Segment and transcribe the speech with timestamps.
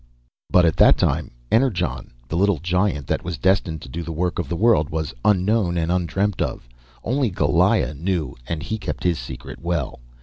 [0.49, 4.39] But at that time Energon, the little giant that was destined to do the work
[4.39, 6.67] of the world, was unknown and undreamed of.
[7.03, 9.99] Only Goliah knew, and he kept his secret well.